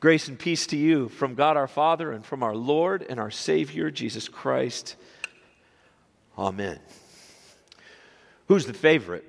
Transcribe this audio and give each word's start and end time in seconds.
Grace 0.00 0.28
and 0.28 0.38
peace 0.38 0.66
to 0.68 0.78
you 0.78 1.10
from 1.10 1.34
God 1.34 1.58
our 1.58 1.68
Father 1.68 2.10
and 2.10 2.24
from 2.24 2.42
our 2.42 2.56
Lord 2.56 3.04
and 3.06 3.20
our 3.20 3.30
Savior, 3.30 3.90
Jesus 3.90 4.28
Christ. 4.28 4.96
Amen. 6.38 6.80
Who's 8.48 8.64
the 8.64 8.72
favorite? 8.72 9.26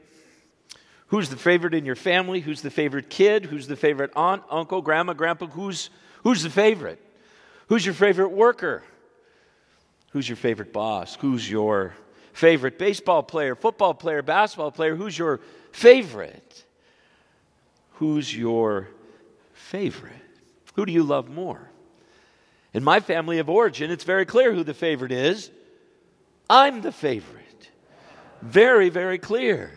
Who's 1.08 1.30
the 1.30 1.36
favorite 1.36 1.74
in 1.74 1.84
your 1.84 1.98
family? 1.98 2.40
Who's 2.40 2.62
the 2.62 2.72
favorite 2.72 3.10
kid? 3.10 3.44
Who's 3.44 3.68
the 3.68 3.76
favorite 3.76 4.12
aunt, 4.16 4.44
uncle, 4.50 4.82
grandma, 4.82 5.12
grandpa? 5.12 5.48
Who's, 5.48 5.90
who's 6.24 6.42
the 6.42 6.50
favorite? 6.50 7.00
Who's 7.68 7.86
your 7.86 7.94
favorite 7.94 8.30
worker? 8.30 8.82
Who's 10.12 10.30
your 10.30 10.38
favorite 10.38 10.72
boss? 10.72 11.16
Who's 11.16 11.52
your 11.52 11.94
favorite 12.32 12.80
baseball 12.80 13.24
player, 13.24 13.56
football 13.56 13.94
player, 13.94 14.22
basketball 14.22 14.72
player? 14.72 14.96
Who's 14.96 15.18
your 15.18 15.42
favorite? 15.74 16.64
Who's 17.96 18.34
your 18.34 18.88
favorite? 19.54 20.21
Who 20.74 20.86
do 20.86 20.92
you 20.92 21.04
love 21.04 21.30
more? 21.30 21.70
In 22.74 22.84
my 22.84 23.00
family 23.00 23.40
of 23.40 23.50
origin, 23.50 23.92
it's 23.92 24.06
very 24.06 24.26
clear 24.26 24.54
who 24.54 24.64
the 24.64 24.74
favorite 24.74 25.12
is. 25.12 25.52
I'm 26.50 26.82
the 26.82 26.92
favorite. 26.92 27.70
Very, 28.42 28.90
very 28.90 29.18
clear. 29.18 29.72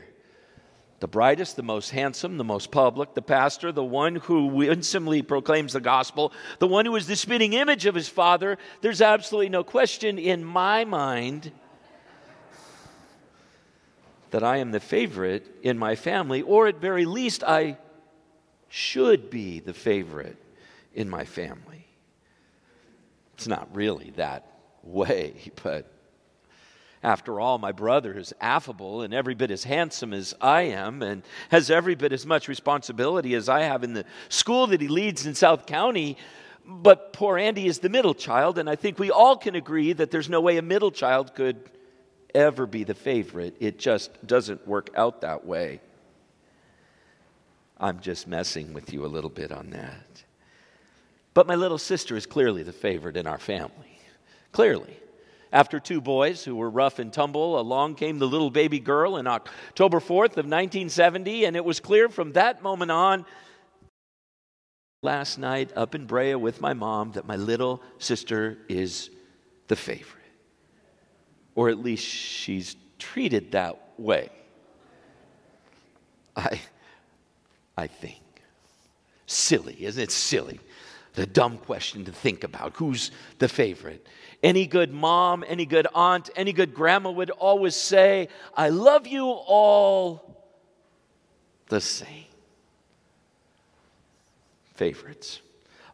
The 1.00 1.08
brightest, 1.08 1.56
the 1.56 1.62
most 1.62 1.90
handsome, 1.90 2.38
the 2.38 2.44
most 2.44 2.70
public, 2.70 3.14
the 3.14 3.22
pastor, 3.22 3.72
the 3.72 3.84
one 3.84 4.16
who 4.16 4.46
winsomely 4.46 5.22
proclaims 5.22 5.72
the 5.72 5.80
gospel, 5.80 6.32
the 6.60 6.68
one 6.68 6.86
who 6.86 6.96
is 6.96 7.06
the 7.06 7.16
spitting 7.16 7.52
image 7.52 7.84
of 7.84 7.94
his 7.94 8.08
father. 8.08 8.56
There's 8.80 9.02
absolutely 9.02 9.50
no 9.50 9.64
question 9.64 10.18
in 10.18 10.44
my 10.44 10.84
mind 10.84 11.50
that 14.30 14.42
I 14.42 14.58
am 14.58 14.70
the 14.70 14.80
favorite 14.80 15.46
in 15.62 15.78
my 15.78 15.94
family, 15.94 16.42
or 16.42 16.68
at 16.68 16.80
very 16.80 17.04
least, 17.04 17.44
I 17.44 17.76
should 18.68 19.30
be 19.30 19.60
the 19.60 19.74
favorite 19.74 20.38
in 20.94 21.08
my 21.10 21.24
family. 21.24 21.86
It's 23.34 23.46
not 23.46 23.68
really 23.74 24.10
that 24.16 24.46
way, 24.82 25.34
but 25.62 25.90
after 27.02 27.38
all, 27.38 27.58
my 27.58 27.72
brother 27.72 28.16
is 28.16 28.32
affable 28.40 29.02
and 29.02 29.12
every 29.12 29.34
bit 29.34 29.50
as 29.50 29.64
handsome 29.64 30.14
as 30.14 30.34
I 30.40 30.62
am 30.62 31.02
and 31.02 31.22
has 31.50 31.70
every 31.70 31.94
bit 31.94 32.14
as 32.14 32.24
much 32.24 32.48
responsibility 32.48 33.34
as 33.34 33.46
I 33.46 33.60
have 33.60 33.84
in 33.84 33.92
the 33.92 34.06
school 34.30 34.68
that 34.68 34.80
he 34.80 34.88
leads 34.88 35.26
in 35.26 35.34
South 35.34 35.66
County. 35.66 36.16
But 36.66 37.12
poor 37.12 37.36
Andy 37.36 37.66
is 37.66 37.80
the 37.80 37.90
middle 37.90 38.14
child, 38.14 38.56
and 38.56 38.70
I 38.70 38.76
think 38.76 38.98
we 38.98 39.10
all 39.10 39.36
can 39.36 39.54
agree 39.54 39.92
that 39.92 40.10
there's 40.10 40.30
no 40.30 40.40
way 40.40 40.56
a 40.56 40.62
middle 40.62 40.90
child 40.90 41.34
could 41.34 41.70
ever 42.34 42.66
be 42.66 42.84
the 42.84 42.94
favorite. 42.94 43.54
It 43.60 43.78
just 43.78 44.26
doesn't 44.26 44.66
work 44.66 44.88
out 44.96 45.20
that 45.20 45.44
way. 45.44 45.80
I'm 47.78 48.00
just 48.00 48.26
messing 48.26 48.72
with 48.72 48.94
you 48.94 49.04
a 49.04 49.08
little 49.08 49.28
bit 49.28 49.52
on 49.52 49.68
that. 49.70 50.24
But 51.34 51.48
my 51.48 51.56
little 51.56 51.78
sister 51.78 52.16
is 52.16 52.26
clearly 52.26 52.62
the 52.62 52.72
favorite 52.72 53.16
in 53.16 53.26
our 53.26 53.38
family. 53.38 53.98
Clearly. 54.52 54.96
After 55.52 55.78
two 55.78 56.00
boys 56.00 56.44
who 56.44 56.56
were 56.56 56.70
rough 56.70 56.98
and 56.98 57.12
tumble, 57.12 57.58
along 57.58 57.96
came 57.96 58.18
the 58.18 58.26
little 58.26 58.50
baby 58.50 58.80
girl 58.80 59.16
in 59.16 59.26
October 59.26 59.98
4th 59.98 60.36
of 60.36 60.46
1970, 60.46 61.44
and 61.44 61.56
it 61.56 61.64
was 61.64 61.80
clear 61.80 62.08
from 62.08 62.32
that 62.32 62.62
moment 62.62 62.90
on, 62.90 63.24
last 65.02 65.38
night 65.38 65.70
up 65.76 65.94
in 65.94 66.06
Brea 66.06 66.34
with 66.34 66.60
my 66.60 66.72
mom, 66.72 67.12
that 67.12 67.26
my 67.26 67.36
little 67.36 67.82
sister 67.98 68.58
is 68.68 69.10
the 69.68 69.76
favorite. 69.76 70.22
Or 71.54 71.68
at 71.68 71.78
least 71.78 72.04
she's 72.04 72.74
treated 72.98 73.52
that 73.52 73.80
way. 73.96 74.30
I, 76.34 76.60
I 77.76 77.86
think. 77.86 78.22
Silly, 79.26 79.84
isn't 79.84 80.02
it 80.02 80.10
silly? 80.10 80.58
The 81.14 81.26
dumb 81.26 81.58
question 81.58 82.04
to 82.04 82.12
think 82.12 82.44
about 82.44 82.74
who's 82.76 83.10
the 83.38 83.48
favorite. 83.48 84.06
Any 84.42 84.66
good 84.66 84.92
mom, 84.92 85.44
any 85.46 85.64
good 85.64 85.86
aunt, 85.94 86.28
any 86.36 86.52
good 86.52 86.74
grandma 86.74 87.10
would 87.10 87.30
always 87.30 87.76
say, 87.76 88.28
I 88.56 88.68
love 88.68 89.06
you 89.06 89.24
all 89.26 90.34
the 91.68 91.80
same. 91.80 92.26
Favorites. 94.74 95.40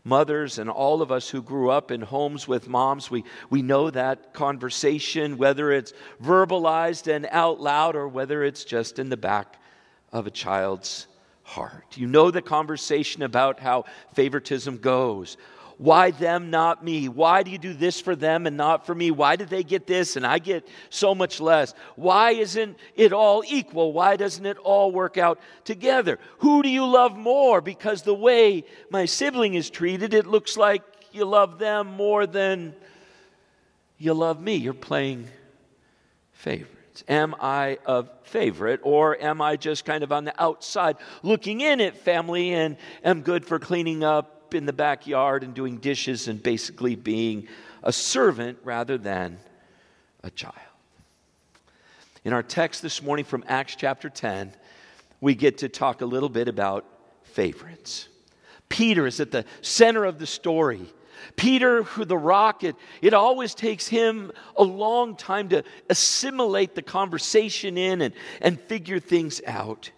Mothers 0.03 0.59
and 0.59 0.71
all 0.71 1.03
of 1.03 1.13
us 1.13 1.29
who 1.29 1.43
grew 1.43 1.71
up 1.71 1.91
in 1.91 2.01
homes 2.01 2.49
with 2.49 2.67
moms, 2.67 3.11
we, 3.11 3.23
we 3.51 3.61
know 3.61 3.91
that 3.91 4.33
conversation, 4.33 5.37
whether 5.37 5.71
it's 5.71 5.93
verbalized 6.23 7.07
and 7.07 7.29
out 7.31 7.61
loud 7.61 7.95
or 7.95 8.09
whether 8.09 8.43
it's 8.43 8.65
just 8.65 8.99
in 8.99 9.11
the 9.11 9.17
back 9.19 9.59
of 10.11 10.27
a 10.27 10.31
child's 10.31 11.07
heart. 11.51 11.97
You 11.97 12.07
know 12.07 12.31
the 12.31 12.43
conversation 12.43 13.23
about 13.23 13.59
how 13.59 13.85
favoritism 14.15 14.79
goes. 14.79 15.37
Why 15.79 16.13
them, 16.13 16.51
not 16.51 16.85
me? 16.85 17.09
Why 17.09 17.43
do 17.43 17.51
you 17.51 17.59
do 17.59 17.73
this 17.73 18.01
for 18.01 18.15
them 18.15 18.47
and 18.47 18.57
not 18.57 18.87
for 18.87 18.95
me? 18.95 19.11
Why 19.11 19.35
did 19.35 19.49
they 19.49 19.65
get 19.65 19.87
this 19.87 20.15
and 20.15 20.25
I 20.25 20.39
get 20.39 20.69
so 20.91 21.15
much 21.15 21.41
less? 21.41 21.75
Why 21.97 22.33
isn't 22.33 22.77
it 22.95 23.13
all 23.13 23.43
equal? 23.49 23.93
Why 23.93 24.17
doesn't 24.17 24.47
it 24.47 24.59
all 24.59 24.93
work 24.93 25.19
out 25.19 25.41
together? 25.65 26.19
Who 26.39 26.63
do 26.63 26.69
you 26.69 26.87
love 26.87 27.17
more? 27.17 27.61
Because 27.61 28.03
the 28.03 28.15
way 28.15 28.65
my 28.91 29.07
sibling 29.07 29.55
is 29.55 29.71
treated, 29.71 30.15
it 30.15 30.27
looks 30.27 30.57
like 30.57 30.83
you 31.11 31.25
love 31.25 31.59
them 31.59 31.89
more 31.89 32.27
than 32.27 32.75
you 33.99 34.15
love 34.15 34.41
me. 34.41 34.55
You're 34.55 34.75
playing 34.75 35.27
Am 37.09 37.35
I 37.41 37.79
a 37.87 38.05
favorite 38.25 38.81
or 38.83 39.21
am 39.21 39.41
I 39.41 39.57
just 39.57 39.85
kind 39.85 40.05
of 40.05 40.13
on 40.13 40.25
the 40.25 40.43
outside 40.43 40.97
looking 41.23 41.61
in 41.61 41.81
at 41.81 41.97
family 41.97 42.53
and 42.53 42.77
am 43.05 43.23
good 43.23 43.45
for 43.45 43.59
cleaning 43.59 44.05
up 44.05 44.55
in 44.55 44.67
the 44.67 44.73
backyard 44.73 45.45
and 45.45 45.55
doing 45.55 45.79
dishes 45.79 46.29
and 46.29 46.43
basically 46.43 46.97
being 46.97 47.49
a 47.83 47.93
servant 47.93 48.59
rather 48.65 48.99
than 48.99 49.39
a 50.23 50.31
child? 50.31 50.57
In 52.25 52.33
our 52.33 52.43
text 52.43 52.83
this 52.83 53.03
morning 53.03 53.25
from 53.25 53.45
Acts 53.49 53.77
chapter 53.77 54.11
10, 54.11 54.53
we 55.21 55.35
get 55.35 55.59
to 55.59 55.69
talk 55.69 56.03
a 56.03 56.07
little 56.07 56.29
bit 56.29 56.49
about 56.49 56.85
favorites. 57.23 58.09
Peter 58.69 59.07
is 59.07 59.21
at 59.21 59.31
the 59.31 59.45
center 59.63 60.05
of 60.05 60.19
the 60.19 60.27
story. 60.27 60.87
Peter, 61.37 61.83
who 61.83 62.05
the 62.05 62.17
rock, 62.17 62.65
it, 62.65 62.77
it 63.03 63.15
always 63.15 63.55
takes 63.55 63.87
him 63.87 64.33
a 64.57 64.63
long 64.63 65.17
time 65.17 65.49
to 65.51 65.63
assimilate 65.89 66.75
the 66.75 66.83
conversation 66.83 67.77
in 67.79 68.03
and, 68.03 68.15
and 68.41 68.61
figure 68.61 69.01
things 69.01 69.41
out. 69.47 69.91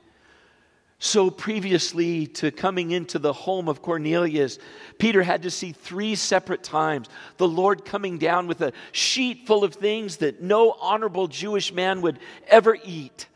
So, 0.98 1.30
previously 1.30 2.28
to 2.28 2.52
coming 2.52 2.92
into 2.92 3.18
the 3.18 3.32
home 3.32 3.68
of 3.68 3.82
Cornelius, 3.82 4.60
Peter 4.98 5.24
had 5.24 5.42
to 5.42 5.50
see 5.50 5.72
three 5.72 6.14
separate 6.14 6.62
times 6.62 7.08
the 7.38 7.48
Lord 7.48 7.84
coming 7.84 8.18
down 8.18 8.46
with 8.46 8.60
a 8.60 8.72
sheet 8.92 9.46
full 9.46 9.64
of 9.64 9.74
things 9.74 10.18
that 10.18 10.42
no 10.42 10.76
honorable 10.80 11.26
Jewish 11.26 11.72
man 11.72 12.02
would 12.02 12.20
ever 12.46 12.78
eat 12.84 13.26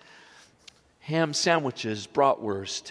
ham 1.06 1.32
sandwiches, 1.32 2.06
bratwurst, 2.06 2.90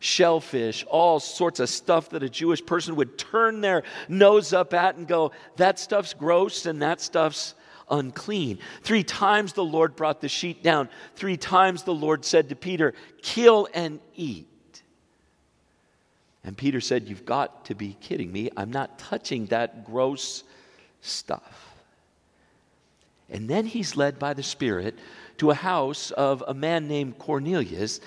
shellfish, 0.00 0.84
all 0.88 1.20
sorts 1.20 1.60
of 1.60 1.68
stuff 1.68 2.10
that 2.10 2.22
a 2.22 2.28
Jewish 2.28 2.64
person 2.64 2.96
would 2.96 3.18
turn 3.18 3.60
their 3.60 3.82
nose 4.08 4.52
up 4.52 4.74
at 4.74 4.96
and 4.96 5.06
go, 5.06 5.32
that 5.56 5.78
stuff's 5.78 6.14
gross 6.14 6.66
and 6.66 6.82
that 6.82 7.00
stuff's 7.00 7.54
unclean. 7.90 8.58
Three 8.82 9.04
times 9.04 9.52
the 9.52 9.64
Lord 9.64 9.96
brought 9.96 10.20
the 10.20 10.28
sheet 10.28 10.62
down. 10.62 10.88
Three 11.16 11.36
times 11.36 11.82
the 11.82 11.94
Lord 11.94 12.24
said 12.24 12.48
to 12.50 12.56
Peter, 12.56 12.94
kill 13.22 13.68
and 13.74 14.00
eat. 14.14 14.46
And 16.44 16.56
Peter 16.56 16.80
said, 16.80 17.08
You've 17.08 17.26
got 17.26 17.66
to 17.66 17.74
be 17.74 17.96
kidding 18.00 18.32
me. 18.32 18.50
I'm 18.56 18.70
not 18.70 18.98
touching 18.98 19.46
that 19.46 19.84
gross 19.84 20.44
stuff. 21.00 21.74
And 23.28 23.48
then 23.48 23.66
he's 23.66 23.96
led 23.96 24.18
by 24.18 24.32
the 24.32 24.42
Spirit 24.42 24.98
to 25.38 25.50
a 25.50 25.54
house 25.54 26.10
of 26.12 26.42
a 26.46 26.54
man 26.54 26.88
named 26.88 27.18
Cornelius. 27.18 28.00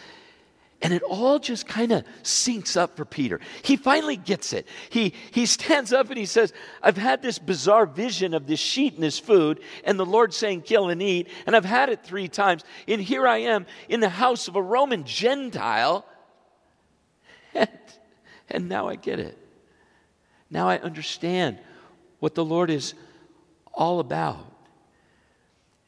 And 0.83 0.93
it 0.93 1.03
all 1.03 1.37
just 1.37 1.67
kind 1.67 1.91
of 1.91 2.03
syncs 2.23 2.75
up 2.75 2.95
for 2.97 3.05
Peter. 3.05 3.39
He 3.61 3.75
finally 3.75 4.17
gets 4.17 4.51
it. 4.51 4.67
He, 4.89 5.13
he 5.29 5.45
stands 5.45 5.93
up 5.93 6.09
and 6.09 6.17
he 6.17 6.25
says, 6.25 6.53
I've 6.81 6.97
had 6.97 7.21
this 7.21 7.37
bizarre 7.37 7.85
vision 7.85 8.33
of 8.33 8.47
this 8.47 8.59
sheet 8.59 8.95
and 8.95 9.03
this 9.03 9.19
food, 9.19 9.59
and 9.83 9.99
the 9.99 10.05
Lord 10.05 10.33
saying, 10.33 10.61
kill 10.61 10.89
and 10.89 11.01
eat, 11.01 11.27
and 11.45 11.55
I've 11.55 11.65
had 11.65 11.89
it 11.89 12.03
three 12.03 12.27
times. 12.27 12.63
And 12.87 12.99
here 12.99 13.27
I 13.27 13.37
am 13.37 13.67
in 13.89 13.99
the 13.99 14.09
house 14.09 14.47
of 14.47 14.55
a 14.55 14.61
Roman 14.61 15.03
Gentile, 15.03 16.03
and, 17.53 17.69
and 18.49 18.67
now 18.67 18.87
I 18.87 18.95
get 18.95 19.19
it. 19.19 19.37
Now 20.49 20.67
I 20.67 20.79
understand 20.79 21.59
what 22.19 22.33
the 22.33 22.45
Lord 22.45 22.69
is 22.69 22.95
all 23.73 23.99
about. 23.99 24.47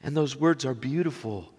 And 0.03 0.15
those 0.15 0.35
words 0.35 0.65
are 0.65 0.73
beautiful 0.73 1.52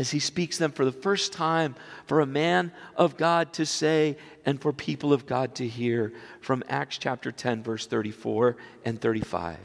as 0.00 0.10
he 0.10 0.18
speaks 0.18 0.56
them 0.56 0.72
for 0.72 0.86
the 0.86 0.92
first 0.92 1.30
time 1.30 1.74
for 2.06 2.20
a 2.20 2.26
man 2.26 2.72
of 2.96 3.18
God 3.18 3.52
to 3.52 3.66
say 3.66 4.16
and 4.46 4.58
for 4.58 4.72
people 4.72 5.12
of 5.12 5.26
God 5.26 5.56
to 5.56 5.68
hear 5.68 6.14
from 6.40 6.64
Acts 6.70 6.96
chapter 6.96 7.30
10, 7.30 7.62
verse 7.62 7.86
34 7.86 8.56
and 8.86 8.98
35. 8.98 9.58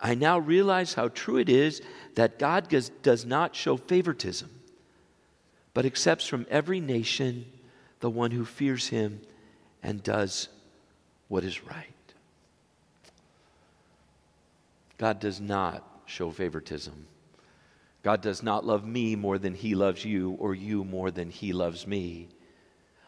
I 0.00 0.16
now 0.16 0.40
realize 0.40 0.94
how 0.94 1.06
true 1.06 1.36
it 1.36 1.48
is 1.48 1.80
that 2.16 2.40
God 2.40 2.66
does 3.02 3.24
not 3.24 3.54
show 3.54 3.76
favoritism, 3.76 4.50
but 5.72 5.86
accepts 5.86 6.26
from 6.26 6.44
every 6.50 6.80
nation 6.80 7.44
the 8.00 8.10
one 8.10 8.32
who 8.32 8.44
fears 8.44 8.88
him 8.88 9.20
and 9.84 10.02
does 10.02 10.48
what 11.28 11.44
is 11.44 11.64
right. 11.64 11.86
God 14.98 15.20
does 15.20 15.40
not 15.40 15.84
show 16.06 16.32
favoritism. 16.32 17.06
God 18.08 18.22
does 18.22 18.42
not 18.42 18.64
love 18.64 18.86
me 18.86 19.16
more 19.16 19.36
than 19.36 19.52
he 19.52 19.74
loves 19.74 20.02
you, 20.02 20.30
or 20.38 20.54
you 20.54 20.82
more 20.82 21.10
than 21.10 21.28
he 21.28 21.52
loves 21.52 21.86
me. 21.86 22.28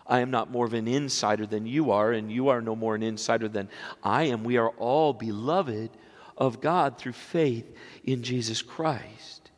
I 0.06 0.20
am 0.20 0.30
not 0.30 0.50
more 0.50 0.66
of 0.66 0.74
an 0.74 0.86
insider 0.86 1.46
than 1.46 1.64
you 1.64 1.90
are, 1.90 2.12
and 2.12 2.30
you 2.30 2.48
are 2.48 2.60
no 2.60 2.76
more 2.76 2.96
an 2.96 3.02
insider 3.02 3.48
than 3.48 3.70
I 4.02 4.24
am. 4.24 4.44
We 4.44 4.58
are 4.58 4.68
all 4.68 5.14
beloved 5.14 5.88
of 6.36 6.60
God 6.60 6.98
through 6.98 7.14
faith 7.14 7.74
in 8.04 8.22
Jesus 8.22 8.60
Christ. 8.60 9.50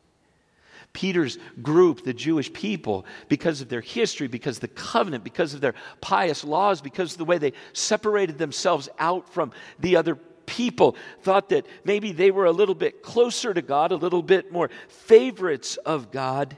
Peter's 0.93 1.37
group, 1.61 2.05
the 2.05 2.13
Jewish 2.13 2.53
people, 2.53 3.05
because 3.27 3.59
of 3.59 3.67
their 3.67 3.81
history, 3.81 4.29
because 4.29 4.55
of 4.55 4.61
the 4.61 4.67
covenant, 4.69 5.25
because 5.25 5.53
of 5.53 5.59
their 5.59 5.75
pious 5.99 6.45
laws, 6.45 6.79
because 6.79 7.11
of 7.11 7.17
the 7.17 7.25
way 7.25 7.37
they 7.37 7.51
separated 7.73 8.37
themselves 8.37 8.87
out 8.97 9.27
from 9.27 9.51
the 9.77 9.97
other 9.97 10.17
people, 10.53 10.95
thought 11.21 11.49
that 11.49 11.65
maybe 11.83 12.11
they 12.11 12.29
were 12.29 12.45
a 12.45 12.51
little 12.51 12.75
bit 12.75 13.01
closer 13.01 13.53
to 13.53 13.61
God, 13.61 13.91
a 13.91 13.95
little 13.95 14.21
bit 14.21 14.51
more 14.51 14.69
favorites 14.87 15.77
of 15.77 16.11
God. 16.11 16.55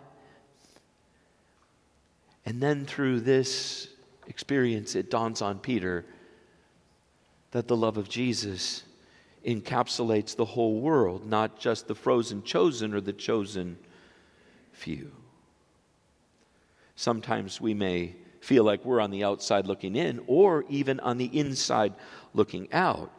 And 2.45 2.61
then 2.61 2.85
through 2.85 3.21
this 3.21 3.87
experience, 4.27 4.95
it 4.95 5.09
dawns 5.09 5.41
on 5.41 5.59
Peter 5.59 6.05
that 7.51 7.67
the 7.67 7.75
love 7.75 7.97
of 7.97 8.09
Jesus 8.09 8.83
encapsulates 9.45 10.35
the 10.35 10.45
whole 10.45 10.81
world, 10.81 11.25
not 11.25 11.57
just 11.57 11.87
the 11.87 11.95
frozen 11.95 12.43
chosen 12.43 12.93
or 12.93 12.99
the 12.99 13.13
chosen 13.13 13.77
few. 14.73 15.11
Sometimes 16.97 17.61
we 17.61 17.73
may 17.73 18.15
feel 18.41 18.63
like 18.63 18.83
we're 18.83 18.99
on 18.99 19.11
the 19.11 19.23
outside 19.23 19.67
looking 19.67 19.95
in, 19.95 20.21
or 20.27 20.65
even 20.67 20.99
on 20.99 21.17
the 21.17 21.25
inside 21.37 21.93
looking 22.33 22.67
out. 22.73 23.11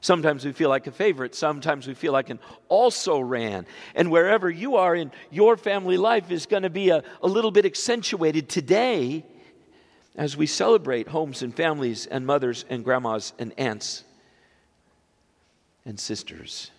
Sometimes 0.00 0.44
we 0.44 0.52
feel 0.52 0.68
like 0.68 0.86
a 0.86 0.92
favorite. 0.92 1.34
Sometimes 1.34 1.86
we 1.86 1.94
feel 1.94 2.12
like 2.12 2.30
an 2.30 2.38
also 2.68 3.18
ran. 3.18 3.66
And 3.94 4.10
wherever 4.10 4.48
you 4.48 4.76
are 4.76 4.94
in 4.94 5.10
your 5.30 5.56
family 5.56 5.96
life 5.96 6.30
is 6.30 6.46
going 6.46 6.62
to 6.62 6.70
be 6.70 6.90
a, 6.90 7.02
a 7.22 7.26
little 7.26 7.50
bit 7.50 7.64
accentuated 7.64 8.48
today 8.48 9.24
as 10.14 10.36
we 10.36 10.46
celebrate 10.46 11.08
homes 11.08 11.42
and 11.42 11.54
families 11.54 12.06
and 12.06 12.26
mothers 12.26 12.64
and 12.68 12.84
grandmas 12.84 13.32
and 13.38 13.52
aunts 13.58 14.04
and 15.84 15.98
sisters 15.98 16.70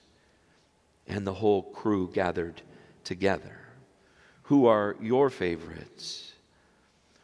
and 1.10 1.26
the 1.26 1.34
whole 1.34 1.64
crew 1.64 2.10
gathered 2.14 2.62
together. 3.04 3.58
Who 4.44 4.68
are 4.68 4.96
your 5.02 5.30
favorites? 5.30 6.34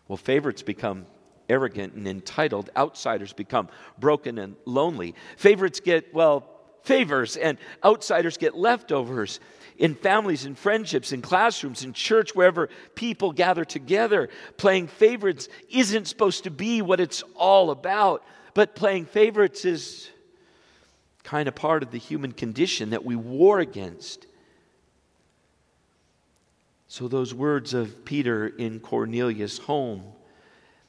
Well, 0.07 0.17
favorites 0.17 0.61
become 0.61 1.05
arrogant 1.49 1.93
and 1.93 2.07
entitled. 2.07 2.69
Outsiders 2.75 3.33
become 3.33 3.69
broken 3.97 4.39
and 4.39 4.55
lonely. 4.65 5.15
Favorites 5.37 5.79
get, 5.79 6.13
well, 6.13 6.49
favors, 6.83 7.35
and 7.37 7.57
outsiders 7.83 8.37
get 8.37 8.55
leftovers. 8.55 9.39
In 9.77 9.93
families, 9.93 10.45
in 10.45 10.55
friendships, 10.55 11.11
in 11.11 11.21
classrooms, 11.21 11.83
in 11.83 11.91
church, 11.91 12.33
wherever 12.33 12.69
people 12.95 13.33
gather 13.33 13.65
together, 13.65 14.29
playing 14.55 14.87
favorites 14.87 15.49
isn't 15.69 16.07
supposed 16.07 16.45
to 16.45 16.51
be 16.51 16.81
what 16.81 17.01
it's 17.01 17.23
all 17.35 17.71
about. 17.71 18.23
But 18.53 18.75
playing 18.75 19.05
favorites 19.05 19.65
is 19.65 20.09
kind 21.23 21.49
of 21.49 21.55
part 21.55 21.83
of 21.83 21.91
the 21.91 21.97
human 21.97 22.31
condition 22.31 22.91
that 22.91 23.03
we 23.03 23.17
war 23.17 23.59
against. 23.59 24.27
So, 26.87 27.09
those 27.09 27.33
words 27.33 27.73
of 27.73 28.05
Peter 28.05 28.47
in 28.47 28.79
Cornelius' 28.79 29.57
home 29.57 30.03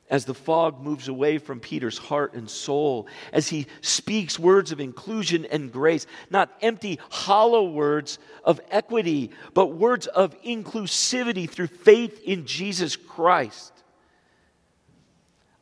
as 0.08 0.24
the 0.24 0.34
fog 0.34 0.80
moves 0.80 1.08
away 1.08 1.38
from 1.38 1.60
Peter's 1.60 1.98
heart 1.98 2.34
and 2.34 2.48
soul, 2.48 3.08
as 3.32 3.48
he 3.48 3.66
speaks 3.80 4.38
words 4.38 4.72
of 4.72 4.80
inclusion 4.80 5.44
and 5.46 5.72
grace, 5.72 6.06
not 6.30 6.52
empty, 6.62 6.98
hollow 7.10 7.68
words 7.68 8.18
of 8.44 8.60
equity, 8.70 9.30
but 9.54 9.66
words 9.66 10.06
of 10.06 10.40
inclusivity 10.42 11.48
through 11.48 11.66
faith 11.66 12.20
in 12.24 12.46
Jesus 12.46 12.94
Christ. 12.94 13.72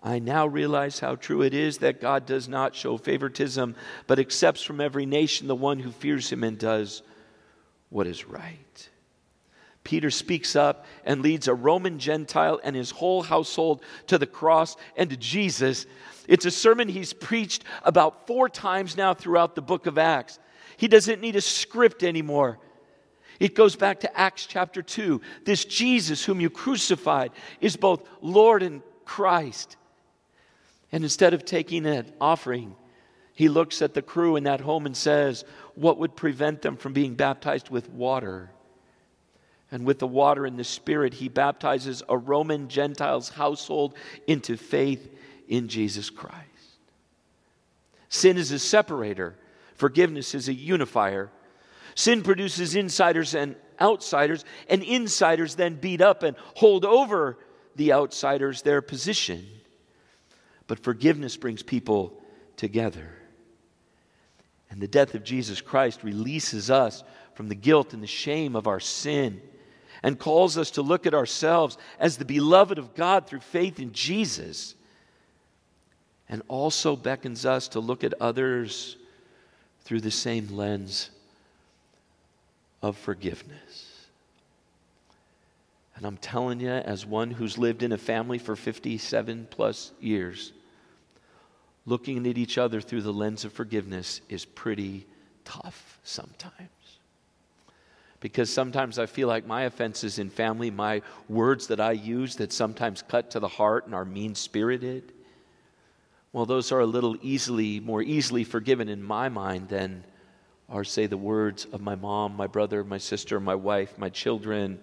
I 0.02 0.19
now 0.19 0.46
realize 0.46 1.00
how 1.00 1.14
true 1.17 1.41
it 1.41 1.55
is 1.55 1.79
that 1.79 2.02
God 2.02 2.26
does 2.26 2.46
not 2.46 2.75
show 2.75 2.99
favoritism, 2.99 3.75
but 4.06 4.19
accepts 4.19 4.62
from 4.62 4.82
every 4.82 5.06
nation 5.06 5.49
the 5.49 5.55
one 5.55 5.79
who 5.79 5.91
fears 5.91 6.31
him 6.31 6.44
and 6.44 6.58
does 6.58 7.02
what 7.88 8.06
is 8.06 8.26
right. 8.26 8.91
Peter 9.84 10.10
speaks 10.10 10.56
up 10.56 10.86
and 11.04 11.20
leads 11.20 11.46
a 11.46 11.54
Roman 11.54 11.98
Gentile 11.98 12.58
and 12.64 12.75
his 12.75 12.90
whole 12.90 13.22
household 13.22 13.82
to 14.06 14.19
the 14.19 14.26
cross 14.26 14.76
and 14.96 15.10
to 15.10 15.16
Jesus. 15.16 15.86
It's 16.26 16.46
a 16.46 16.50
sermon 16.50 16.88
he's 16.88 17.12
preached 17.12 17.64
about 17.84 18.26
four 18.26 18.48
times 18.48 18.96
now 18.96 19.12
throughout 19.12 19.54
the 19.54 19.62
book 19.62 19.86
of 19.86 19.98
Acts. 19.98 20.38
He 20.78 20.88
doesn't 20.88 21.20
need 21.20 21.36
a 21.36 21.40
script 21.40 22.02
anymore. 22.02 22.58
It 23.38 23.54
goes 23.54 23.76
back 23.76 24.00
to 24.00 24.19
Acts 24.19 24.46
chapter 24.46 24.81
2. 24.82 25.20
This 25.44 25.64
Jesus, 25.64 26.25
whom 26.25 26.40
you 26.40 26.48
crucified, 26.48 27.32
is 27.60 27.76
both 27.76 28.08
Lord 28.22 28.62
and 28.62 28.82
Christ. 29.04 29.76
And 30.92 31.04
instead 31.04 31.34
of 31.34 31.44
taking 31.44 31.84
an 31.84 32.10
offering, 32.20 32.75
he 33.34 33.48
looks 33.48 33.82
at 33.82 33.94
the 33.94 34.02
crew 34.02 34.36
in 34.36 34.44
that 34.44 34.60
home 34.60 34.86
and 34.86 34.96
says, 34.96 35.44
What 35.75 35.98
would 35.98 36.16
prevent 36.16 36.62
them 36.62 36.76
from 36.76 36.92
being 36.92 37.14
baptized 37.14 37.69
with 37.69 37.90
water? 37.90 38.50
And 39.70 39.84
with 39.84 39.99
the 39.99 40.06
water 40.06 40.46
and 40.46 40.58
the 40.58 40.64
Spirit, 40.64 41.14
he 41.14 41.28
baptizes 41.28 42.02
a 42.08 42.16
Roman 42.16 42.69
Gentile's 42.69 43.31
household 43.31 43.94
into 44.26 44.56
faith 44.56 45.11
in 45.49 45.69
Jesus 45.69 46.11
Christ. 46.11 46.38
Sin 48.08 48.37
is 48.37 48.52
a 48.52 48.58
separator, 48.58 49.34
forgiveness 49.75 50.34
is 50.34 50.49
a 50.49 50.55
unifier. 50.55 51.31
Sin 51.96 52.22
produces 52.22 52.75
insiders 52.75 53.34
and 53.34 53.55
outsiders, 53.81 54.44
and 54.69 54.82
insiders 54.82 55.55
then 55.55 55.76
beat 55.76 56.00
up 56.00 56.22
and 56.22 56.37
hold 56.55 56.84
over 56.84 57.38
the 57.76 57.93
outsiders 57.93 58.62
their 58.62 58.82
position. 58.82 59.46
But 60.67 60.81
forgiveness 60.81 61.37
brings 61.37 61.62
people 61.62 62.22
together. 62.56 63.10
And 64.70 64.81
the 64.81 64.88
death 64.88 65.14
of 65.14 65.25
Jesus 65.25 65.60
Christ 65.60 66.02
releases 66.02 66.70
us 66.70 67.05
from 67.34 67.49
the 67.49 67.55
guilt 67.55 67.93
and 67.93 68.02
the 68.02 68.08
shame 68.08 68.56
of 68.56 68.67
our 68.67 68.81
sin 68.81 69.40
and 70.05 70.19
calls 70.19 70.59
us 70.59 70.71
to 70.73 70.83
look 70.83 71.06
at 71.06 71.15
ourselves 71.15 71.79
as 71.99 72.19
the 72.19 72.27
beloved 72.27 72.79
of 72.79 72.95
God 72.95 73.27
through 73.27 73.41
faith 73.41 73.81
in 73.81 73.91
Jesus, 73.95 74.75
and 76.29 76.43
also 76.47 76.95
beckons 76.95 77.47
us 77.47 77.69
to 77.69 77.81
look 77.81 78.05
at 78.05 78.12
others 78.21 78.99
through 79.81 80.03
the 80.03 80.11
same 80.11 80.55
lens 80.55 81.08
of 82.82 82.99
forgiveness. 82.99 84.06
And 85.96 86.05
I'm 86.05 86.19
telling 86.19 86.61
you, 86.61 86.69
as 86.69 87.06
one 87.06 87.31
who's 87.31 87.56
lived 87.56 87.82
in 87.82 87.93
a 87.93 87.99
family 87.99 88.37
for 88.37 88.56
57 88.56 89.49
plus 89.51 89.91
years, 90.01 90.53
looking 91.87 92.27
at 92.27 92.37
each 92.37 92.58
other 92.58 92.82
through 92.82 93.03
the 93.03 93.13
lens 93.13 93.46
of 93.46 93.55
forgiveness 93.55 94.20
is 94.29 94.44
pretty 94.44 95.06
tough 95.46 95.99
sometimes 96.03 96.69
because 98.24 98.48
sometimes 98.48 98.98
I 98.98 99.04
feel 99.04 99.28
like 99.28 99.46
my 99.46 99.64
offenses 99.64 100.19
in 100.19 100.31
family, 100.31 100.70
my 100.70 101.02
words 101.28 101.66
that 101.66 101.78
I 101.78 101.93
use 101.93 102.36
that 102.36 102.54
sometimes 102.54 103.02
cut 103.02 103.32
to 103.32 103.38
the 103.38 103.48
heart 103.48 103.84
and 103.84 103.94
are 103.94 104.06
mean 104.06 104.34
spirited, 104.34 105.12
well, 106.32 106.46
those 106.46 106.72
are 106.72 106.81
a 106.81 106.86
little 106.86 107.19
easily, 107.20 107.81
more 107.81 108.00
easily 108.00 108.43
forgiven 108.43 108.88
in 108.88 109.02
my 109.02 109.28
mind 109.28 109.69
than 109.69 110.04
are, 110.70 110.84
say, 110.84 111.04
the 111.04 111.19
words 111.19 111.66
of 111.66 111.82
my 111.82 111.96
mom, 111.96 112.34
my 112.34 112.46
brother, 112.46 112.82
my 112.82 112.96
sister, 112.96 113.38
my 113.40 113.54
wife, 113.54 113.98
my 113.98 114.08
children. 114.08 114.78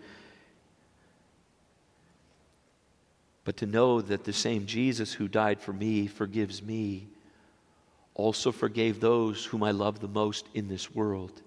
But 3.43 3.57
to 3.57 3.65
know 3.65 4.01
that 4.01 4.23
the 4.23 4.33
same 4.33 4.67
Jesus 4.67 5.13
who 5.13 5.27
died 5.27 5.59
for 5.59 5.73
me 5.73 6.05
forgives 6.05 6.61
me 6.61 7.07
also 8.13 8.51
forgave 8.51 8.99
those 8.99 9.45
whom 9.45 9.63
I 9.63 9.71
love 9.71 9.99
the 9.99 10.07
most 10.07 10.45
in 10.53 10.67
this 10.67 10.93
world 10.93 11.41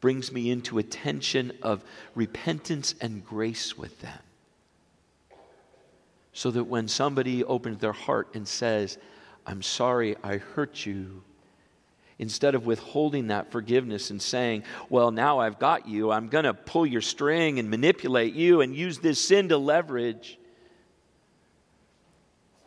brings 0.00 0.32
me 0.32 0.50
into 0.50 0.78
a 0.78 0.82
tension 0.82 1.52
of 1.62 1.84
repentance 2.14 2.94
and 3.00 3.24
grace 3.24 3.76
with 3.76 4.00
them. 4.00 4.18
So 6.32 6.50
that 6.50 6.64
when 6.64 6.88
somebody 6.88 7.44
opens 7.44 7.78
their 7.78 7.92
heart 7.92 8.28
and 8.34 8.46
says, 8.46 8.98
I'm 9.46 9.62
sorry 9.62 10.16
I 10.22 10.38
hurt 10.38 10.84
you, 10.84 11.22
instead 12.18 12.54
of 12.54 12.66
withholding 12.66 13.28
that 13.28 13.50
forgiveness 13.50 14.10
and 14.10 14.20
saying, 14.20 14.64
Well, 14.88 15.10
now 15.10 15.38
I've 15.38 15.58
got 15.58 15.88
you, 15.88 16.10
I'm 16.10 16.28
going 16.28 16.44
to 16.44 16.54
pull 16.54 16.86
your 16.86 17.00
string 17.00 17.58
and 17.58 17.70
manipulate 17.70 18.34
you 18.34 18.60
and 18.60 18.74
use 18.74 18.98
this 18.98 19.20
sin 19.20 19.48
to 19.50 19.58
leverage. 19.58 20.38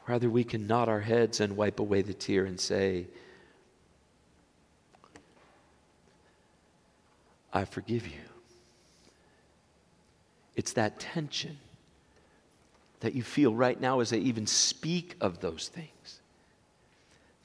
Rather, 0.07 0.29
we 0.29 0.43
can 0.43 0.67
nod 0.67 0.87
our 0.87 1.01
heads 1.01 1.41
and 1.41 1.57
wipe 1.57 1.79
away 1.79 2.01
the 2.01 2.13
tear 2.13 2.45
and 2.45 2.59
say, 2.59 3.07
I 7.57 7.65
forgive 7.65 8.05
you. 8.07 8.21
It's 10.55 10.73
that 10.73 10.99
tension 10.99 11.57
that 12.99 13.15
you 13.15 13.23
feel 13.23 13.53
right 13.53 13.79
now 13.79 13.99
as 13.99 14.13
I 14.13 14.17
even 14.17 14.45
speak 14.47 15.15
of 15.21 15.39
those 15.39 15.67
things 15.67 16.19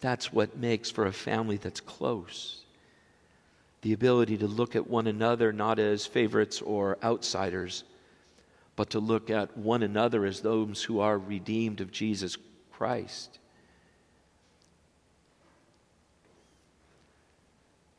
That's 0.00 0.32
what 0.32 0.58
makes 0.58 0.90
for 0.90 1.06
a 1.06 1.12
family 1.12 1.56
that's 1.56 1.80
close. 1.80 2.64
The 3.82 3.92
ability 3.92 4.36
to 4.38 4.46
look 4.46 4.76
at 4.76 4.90
one 4.90 5.06
another 5.06 5.52
not 5.52 5.78
as 5.78 6.06
favorites 6.06 6.60
or 6.60 6.98
outsiders, 7.02 7.84
but 8.76 8.90
to 8.90 8.98
look 9.00 9.30
at 9.30 9.56
one 9.56 9.82
another 9.82 10.26
as 10.26 10.40
those 10.40 10.82
who 10.82 11.00
are 11.00 11.18
redeemed 11.18 11.80
of 11.80 11.92
Jesus 11.92 12.36
Christ. 12.72 13.38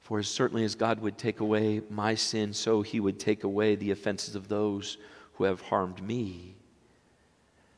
For 0.04 0.20
as 0.20 0.28
certainly 0.28 0.66
as 0.66 0.76
God 0.76 1.00
would 1.00 1.18
take 1.18 1.40
away 1.40 1.82
my 1.90 2.16
sin, 2.16 2.54
so 2.54 2.82
he 2.82 3.00
would 3.00 3.20
take 3.20 3.44
away 3.44 3.76
the 3.76 3.92
offenses 3.92 4.36
of 4.36 4.50
those 4.50 4.98
who 5.34 5.46
have 5.46 5.62
harmed 5.62 6.04
me. 6.04 6.56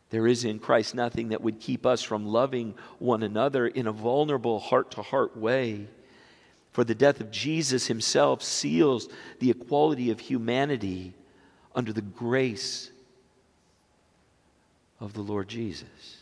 There 0.09 0.27
is 0.27 0.43
in 0.43 0.59
Christ 0.59 0.95
nothing 0.95 1.29
that 1.29 1.41
would 1.41 1.59
keep 1.59 1.85
us 1.85 2.01
from 2.01 2.25
loving 2.25 2.73
one 2.99 3.21
another 3.21 3.67
in 3.67 3.85
a 3.85 3.91
vulnerable, 3.91 4.59
heart 4.59 4.91
to 4.91 5.03
heart 5.03 5.37
way. 5.37 5.87
For 6.71 6.83
the 6.83 6.95
death 6.95 7.21
of 7.21 7.31
Jesus 7.31 7.87
himself 7.87 8.41
seals 8.41 9.07
the 9.39 9.51
equality 9.51 10.09
of 10.09 10.19
humanity 10.19 11.13
under 11.75 11.93
the 11.93 12.01
grace 12.01 12.91
of 14.99 15.13
the 15.13 15.21
Lord 15.21 15.47
Jesus. 15.47 16.17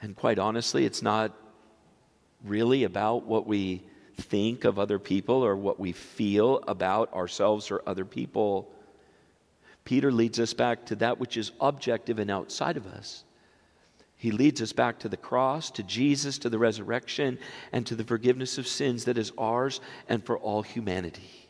And 0.00 0.16
quite 0.16 0.38
honestly, 0.38 0.86
it's 0.86 1.02
not 1.02 1.32
really 2.44 2.84
about 2.84 3.26
what 3.26 3.46
we 3.46 3.82
think 4.20 4.64
of 4.64 4.78
other 4.78 4.98
people 4.98 5.44
or 5.44 5.56
what 5.56 5.80
we 5.80 5.92
feel 5.92 6.62
about 6.68 7.12
ourselves 7.12 7.70
or 7.70 7.82
other 7.86 8.04
people. 8.04 8.70
Peter 9.84 10.12
leads 10.12 10.38
us 10.38 10.54
back 10.54 10.86
to 10.86 10.96
that 10.96 11.18
which 11.18 11.36
is 11.36 11.52
objective 11.60 12.18
and 12.18 12.30
outside 12.30 12.76
of 12.76 12.86
us. 12.86 13.24
He 14.16 14.30
leads 14.30 14.60
us 14.60 14.72
back 14.72 14.98
to 14.98 15.08
the 15.08 15.16
cross, 15.16 15.70
to 15.72 15.82
Jesus, 15.82 16.38
to 16.38 16.50
the 16.50 16.58
resurrection, 16.58 17.38
and 17.72 17.86
to 17.86 17.94
the 17.94 18.04
forgiveness 18.04 18.58
of 18.58 18.66
sins 18.66 19.04
that 19.06 19.16
is 19.16 19.32
ours 19.38 19.80
and 20.08 20.24
for 20.24 20.38
all 20.38 20.62
humanity. 20.62 21.48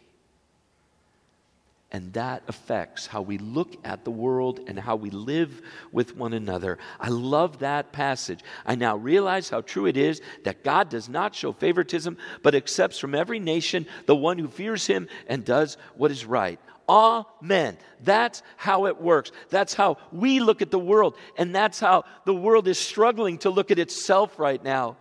And 1.92 2.12
that 2.12 2.44
affects 2.47 3.09
how 3.09 3.23
we 3.23 3.38
look 3.38 3.75
at 3.85 4.04
the 4.04 4.12
world 4.12 4.61
and 4.68 4.78
how 4.78 4.94
we 4.94 5.11
live 5.11 5.61
with 5.90 6.16
one 6.16 6.32
another. 6.32 6.78
I 7.00 7.09
love 7.09 7.59
that 7.59 7.90
passage. 7.90 8.44
I 8.64 8.76
now 8.76 8.97
realize 8.97 9.50
how 9.50 9.62
true 9.62 9.87
it 9.87 9.97
is 9.97 10.23
that 10.44 10.62
God 10.62 10.88
does 10.88 11.09
not 11.09 11.35
show 11.35 11.52
favoritism, 11.52 12.16
but 12.42 12.54
accepts 12.54 12.99
from 12.99 13.16
every 13.16 13.40
nation 13.40 13.87
the 14.06 14.14
one 14.14 14.38
who 14.38 14.47
fears 14.47 14.87
him 14.87 15.09
and 15.26 15.44
does 15.44 15.78
what 15.97 16.12
is 16.12 16.25
right. 16.25 16.61
Amen. 16.88 17.76
That's 18.02 18.42
how 18.56 18.87
it 18.87 19.00
works. 19.00 19.32
That's 19.49 19.75
how 19.75 19.99
we 20.12 20.38
look 20.38 20.62
at 20.62 20.70
the 20.70 20.78
world. 20.78 21.16
And 21.37 21.52
that's 21.54 21.80
how 21.80 22.04
the 22.25 22.35
world 22.35 22.68
is 22.68 22.78
struggling 22.78 23.38
to 23.38 23.50
look 23.50 23.73
at 23.73 23.78
itself 23.80 24.38
right 24.38 24.62
now. 24.62 24.97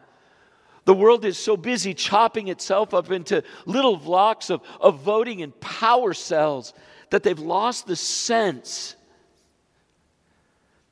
The 0.90 0.96
world 0.96 1.24
is 1.24 1.38
so 1.38 1.56
busy 1.56 1.94
chopping 1.94 2.48
itself 2.48 2.96
up 2.96 3.12
into 3.12 3.44
little 3.68 3.96
blocks 3.96 4.50
of, 4.50 4.62
of 4.82 5.02
voting 5.02 5.44
and 5.44 5.54
power 5.60 6.16
cells 6.16 6.74
that 7.12 7.22
they've 7.22 7.38
lost 7.38 7.86
the 7.86 7.96
sense 7.96 8.96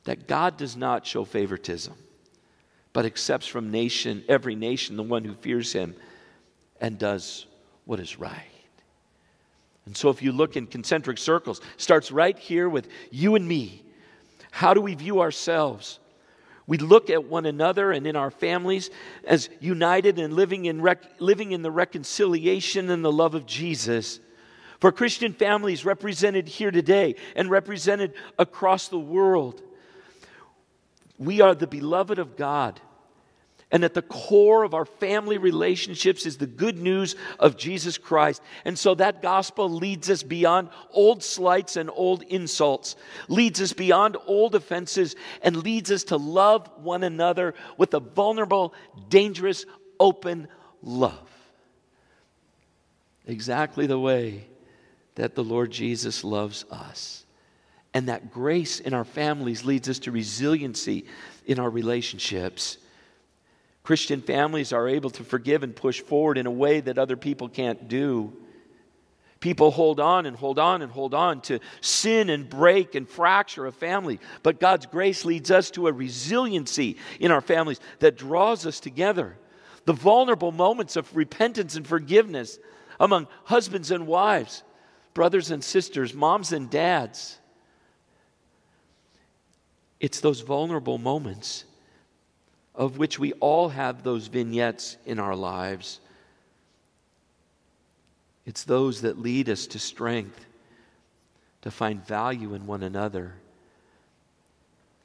that 0.03 0.27
God 0.27 0.55
does 0.55 0.77
not 0.77 1.03
show 1.03 1.25
favoritism, 1.25 1.95
but 2.93 3.07
accepts 3.07 3.47
from 3.47 3.71
nation, 3.71 4.23
every 4.29 4.53
nation, 4.53 4.97
the 4.97 5.01
one 5.01 5.23
who 5.23 5.33
fears 5.33 5.73
him 5.73 5.95
and 6.79 6.99
does 6.99 7.47
what 7.85 7.99
is 7.99 8.19
right. 8.19 8.51
And 9.87 9.97
so 9.97 10.11
if 10.11 10.21
you 10.21 10.31
look 10.31 10.55
in 10.55 10.67
concentric 10.67 11.17
circles, 11.17 11.59
starts 11.77 12.11
right 12.11 12.37
here 12.37 12.69
with 12.69 12.87
you 13.09 13.33
and 13.33 13.47
me. 13.47 13.81
How 14.51 14.75
do 14.75 14.81
we 14.81 14.93
view 14.93 15.21
ourselves? 15.21 15.97
We 16.67 16.77
look 16.77 17.09
at 17.09 17.23
one 17.23 17.45
another 17.45 17.91
and 17.93 18.05
in 18.05 18.17
our 18.17 18.29
families 18.29 18.89
as 19.23 19.49
united 19.61 20.19
and 20.19 20.33
living 20.33 20.65
in, 20.65 20.81
rec- 20.81 21.19
living 21.19 21.53
in 21.53 21.61
the 21.61 21.71
reconciliation 21.71 22.89
and 22.89 23.03
the 23.03 23.11
love 23.11 23.35
of 23.35 23.45
Jesus. 23.45 24.19
For 24.79 24.91
Christian 24.91 25.33
families 25.33 25.85
represented 25.85 26.47
here 26.47 26.69
today 26.69 27.15
and 27.35 27.49
represented 27.49 28.13
across 28.37 28.89
the 28.89 28.99
world, 28.99 29.61
we 31.17 31.41
are 31.41 31.55
the 31.55 31.67
beloved 31.67 32.19
of 32.19 32.35
God. 32.35 32.79
And 33.69 33.83
at 33.83 33.93
the 33.93 34.01
core 34.01 34.63
of 34.63 34.73
our 34.73 34.85
family 34.85 35.37
relationships 35.37 36.25
is 36.25 36.37
the 36.37 36.47
good 36.47 36.77
news 36.77 37.17
of 37.37 37.57
Jesus 37.57 37.97
Christ. 37.97 38.41
And 38.63 38.79
so 38.79 38.95
that 38.95 39.21
gospel 39.21 39.69
leads 39.69 40.09
us 40.09 40.23
beyond 40.23 40.69
old 40.91 41.21
slights 41.21 41.75
and 41.75 41.89
old 41.93 42.23
insults, 42.23 42.95
leads 43.27 43.61
us 43.61 43.73
beyond 43.73 44.15
old 44.25 44.55
offenses, 44.55 45.17
and 45.41 45.57
leads 45.57 45.91
us 45.91 46.05
to 46.05 46.17
love 46.17 46.69
one 46.77 47.03
another 47.03 47.55
with 47.77 47.93
a 47.93 47.99
vulnerable, 47.99 48.73
dangerous, 49.09 49.65
open 49.99 50.47
love. 50.81 51.29
Exactly 53.25 53.85
the 53.85 53.99
way 53.99 54.47
that 55.15 55.35
the 55.35 55.43
Lord 55.43 55.71
Jesus 55.71 56.23
loves 56.23 56.63
us. 56.71 57.25
And 57.93 58.07
that 58.07 58.31
grace 58.31 58.79
in 58.79 58.93
our 58.93 59.03
families 59.03 59.65
leads 59.65 59.89
us 59.89 59.99
to 59.99 60.11
resiliency 60.11 61.05
in 61.45 61.59
our 61.59 61.69
relationships. 61.69 62.77
Christian 63.87 64.21
families 64.21 64.73
are 64.73 64.89
able 64.89 65.09
to 65.11 65.23
forgive 65.23 65.63
and 65.63 65.73
push 65.73 66.01
forward 66.01 66.37
in 66.37 66.45
a 66.45 66.51
way 66.51 66.81
that 66.81 66.97
other 66.97 67.15
people 67.15 67.47
can't 67.47 67.87
do. 67.87 68.33
People 69.39 69.71
hold 69.71 70.01
on 70.01 70.25
and 70.25 70.35
hold 70.35 70.59
on 70.59 70.81
and 70.81 70.91
hold 70.91 71.13
on 71.13 71.39
to 71.43 71.61
sin 71.79 72.29
and 72.29 72.49
break 72.49 72.95
and 72.95 73.07
fracture 73.07 73.65
a 73.65 73.71
family. 73.71 74.19
But 74.43 74.59
God's 74.59 74.87
grace 74.87 75.23
leads 75.23 75.51
us 75.51 75.71
to 75.71 75.87
a 75.87 75.93
resiliency 75.93 76.97
in 77.21 77.31
our 77.31 77.39
families 77.39 77.79
that 77.99 78.17
draws 78.17 78.65
us 78.65 78.81
together. 78.81 79.37
The 79.85 79.93
vulnerable 79.93 80.51
moments 80.51 80.97
of 80.97 81.15
repentance 81.15 81.77
and 81.77 81.87
forgiveness 81.87 82.59
among 82.99 83.29
husbands 83.45 83.89
and 83.89 84.05
wives, 84.05 84.63
brothers 85.13 85.49
and 85.49 85.63
sisters, 85.63 86.13
moms 86.13 86.51
and 86.51 86.69
dads. 86.69 87.39
It's 90.01 90.19
those 90.19 90.41
vulnerable 90.41 90.97
moments 90.97 91.63
of 92.77 92.99
which 92.99 93.17
we 93.17 93.33
all 93.33 93.69
have 93.69 94.03
those 94.03 94.27
vignettes 94.27 94.97
in 95.05 95.19
our 95.19 95.35
lives. 95.35 95.99
It's 98.45 98.63
those 98.63 99.01
that 99.01 99.19
lead 99.19 99.49
us 99.49 99.65
to 99.67 99.79
strength, 99.79 100.45
to 101.63 101.71
find 101.71 102.05
value 102.05 102.53
in 102.53 102.67
one 102.67 102.83
another, 102.83 103.33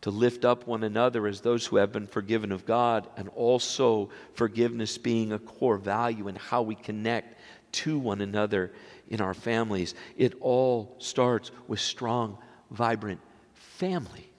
to 0.03 0.11
lift 0.11 0.45
up 0.45 0.67
one 0.67 0.85
another 0.85 1.27
as 1.27 1.41
those 1.41 1.65
who 1.65 1.77
have 1.77 1.93
been 1.93 2.07
forgiven 2.07 2.53
of 2.53 2.67
God, 2.67 3.09
and 3.17 3.31
also 3.31 4.11
forgiveness 4.35 4.99
being 4.99 5.33
a 5.33 5.39
core 5.39 5.79
value 5.79 6.29
in 6.29 6.37
how 6.37 6.61
we 6.61 6.75
connect 6.75 7.39
to 7.73 7.99
one 7.99 8.21
another 8.21 8.71
in 9.09 9.23
our 9.23 9.35
families. 9.35 9.95
It 10.19 10.35
all 10.41 10.95
starts 10.99 11.51
with 11.69 11.81
strong, 11.81 12.37
vibrant 12.71 13.21
families 13.55 14.32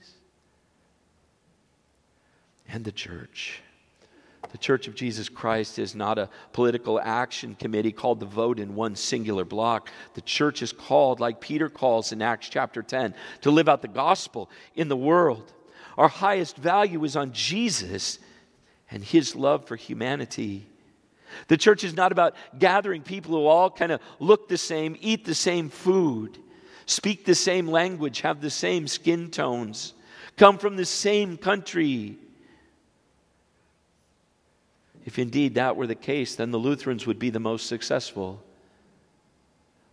and 2.67 2.83
the 2.83 2.91
church. 2.91 3.61
The 4.51 4.57
Church 4.57 4.87
of 4.87 4.95
Jesus 4.95 5.29
Christ 5.29 5.79
is 5.79 5.95
not 5.95 6.19
a 6.19 6.29
political 6.51 6.99
action 6.99 7.55
committee 7.55 7.91
called 7.91 8.19
to 8.19 8.25
vote 8.25 8.59
in 8.59 8.75
one 8.75 8.95
singular 8.95 9.45
block. 9.45 9.89
The 10.13 10.21
church 10.21 10.61
is 10.61 10.71
called, 10.71 11.19
like 11.19 11.39
Peter 11.41 11.69
calls 11.69 12.11
in 12.11 12.21
Acts 12.21 12.49
chapter 12.49 12.83
10, 12.83 13.15
to 13.41 13.51
live 13.51 13.69
out 13.69 13.81
the 13.81 13.87
gospel 13.87 14.49
in 14.75 14.89
the 14.89 14.97
world. 14.97 15.51
Our 15.97 16.07
highest 16.07 16.57
value 16.57 17.03
is 17.03 17.15
on 17.15 17.31
Jesus 17.31 18.19
and 18.91 19.03
his 19.03 19.35
love 19.35 19.65
for 19.65 19.75
humanity. 19.75 20.67
The 21.47 21.57
church 21.57 21.83
is 21.83 21.95
not 21.95 22.11
about 22.11 22.35
gathering 22.59 23.01
people 23.01 23.31
who 23.31 23.47
all 23.47 23.71
kind 23.71 23.91
of 23.91 24.01
look 24.19 24.49
the 24.49 24.57
same, 24.57 24.95
eat 24.99 25.25
the 25.25 25.33
same 25.33 25.69
food, 25.69 26.37
speak 26.85 27.25
the 27.25 27.33
same 27.33 27.67
language, 27.67 28.21
have 28.21 28.39
the 28.39 28.51
same 28.51 28.87
skin 28.87 29.31
tones, 29.31 29.93
come 30.37 30.59
from 30.59 30.75
the 30.75 30.85
same 30.85 31.37
country 31.37 32.17
if 35.05 35.19
indeed 35.19 35.55
that 35.55 35.75
were 35.75 35.87
the 35.87 35.95
case, 35.95 36.35
then 36.35 36.51
the 36.51 36.57
Lutherans 36.57 37.05
would 37.05 37.19
be 37.19 37.29
the 37.29 37.39
most 37.39 37.67
successful. 37.67 38.41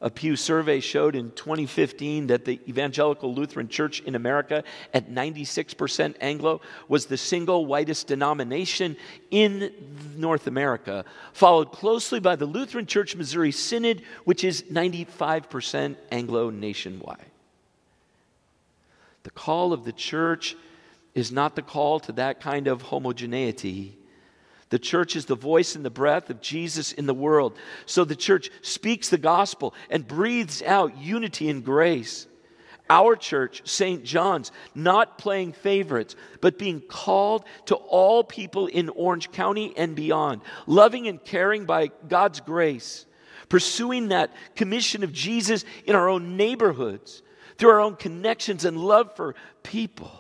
A 0.03 0.09
Pew 0.09 0.35
survey 0.35 0.81
showed 0.81 1.15
in 1.15 1.31
2015 1.33 2.29
that 2.29 2.47
the 2.47 2.59
Evangelical 2.67 3.35
Lutheran 3.35 3.69
Church 3.69 4.01
in 4.01 4.15
America, 4.15 4.65
at 4.95 5.11
96% 5.11 6.15
Anglo, 6.23 6.63
was 6.89 7.05
the 7.05 7.19
single 7.19 7.67
whitest 7.67 8.07
denomination 8.07 8.97
in 9.31 9.71
North 10.17 10.47
America, 10.47 11.05
followed 11.35 11.71
closely 11.71 12.19
by 12.19 12.35
the 12.35 12.47
Lutheran 12.47 12.87
Church 12.87 13.15
Missouri 13.15 13.53
Synod, 13.53 14.03
which 14.25 14.43
is 14.43 14.63
95% 14.63 15.97
Anglo 16.11 16.49
nationwide. 16.49 17.19
The 19.25 19.31
call 19.31 19.75
of 19.75 19.85
the 19.85 19.93
church 19.93 20.57
is 21.15 21.31
not 21.31 21.57
the 21.57 21.63
call 21.63 22.01
to 22.01 22.13
that 22.13 22.41
kind 22.41 22.69
of 22.69 22.81
homogeneity. 22.81 23.99
The 24.71 24.79
church 24.79 25.17
is 25.17 25.27
the 25.27 25.35
voice 25.35 25.75
and 25.75 25.85
the 25.85 25.91
breath 25.91 26.31
of 26.31 26.41
Jesus 26.41 26.93
in 26.93 27.07
the 27.07 27.15
world. 27.15 27.57
So 27.87 28.05
the 28.05 28.17
church 28.17 28.51
speaks 28.63 29.09
the 29.09 29.19
gospel 29.19 29.75
and 29.91 30.07
breathes 30.07 30.63
out 30.63 30.97
unity 30.97 31.51
and 31.51 31.65
grace. 31.65 32.29
Our 32.89 33.15
church, 33.15 33.63
St. 33.65 34.05
John's, 34.05 34.51
not 34.75 35.19
playing 35.19 35.53
favorites, 35.53 36.17
but 36.41 36.59
being 36.59 36.81
called 36.81 37.45
to 37.67 37.77
all 37.77 38.25
people 38.25 38.67
in 38.67 38.89
Orange 38.89 39.31
County 39.31 39.73
and 39.77 39.95
beyond, 39.95 40.41
loving 40.67 41.07
and 41.07 41.23
caring 41.23 41.67
by 41.67 41.91
God's 42.09 42.41
grace, 42.41 43.07
pursuing 43.49 44.09
that 44.09 44.35
commission 44.57 45.05
of 45.05 45.13
Jesus 45.13 45.65
in 45.85 45.95
our 45.95 46.09
own 46.09 46.37
neighborhoods, 46.37 47.23
through 47.59 47.71
our 47.71 47.81
own 47.81 47.95
connections 47.95 48.65
and 48.65 48.77
love 48.77 49.15
for 49.15 49.35
people. 49.63 50.20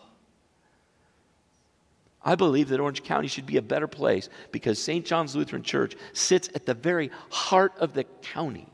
I 2.23 2.35
believe 2.35 2.69
that 2.69 2.81
Orange 2.81 3.03
County 3.03 3.29
should 3.29 3.47
be 3.47 3.57
a 3.57 3.62
better 3.62 3.87
place 3.87 4.29
because 4.53 4.79
St. 4.79 5.07
John's 5.07 5.35
Lutheran 5.35 5.62
Church 5.62 5.97
sits 6.12 6.50
at 6.55 6.67
the 6.67 6.75
very 6.75 7.11
heart 7.31 7.73
of 7.79 7.95
the 7.95 8.05
county 8.23 8.69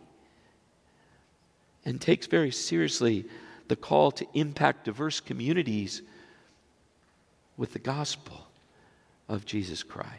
and 1.85 2.01
takes 2.01 2.27
very 2.27 2.51
seriously 2.51 3.25
the 3.69 3.77
call 3.77 4.11
to 4.13 4.27
impact 4.35 4.85
diverse 4.85 5.21
communities 5.21 6.03
with 7.57 7.73
the 7.73 7.79
gospel 7.79 8.47
of 9.29 9.47
Jesus 9.47 9.83
Christ. 9.83 10.11